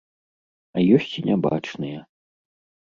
[0.77, 1.99] А ёсць і нябачныя.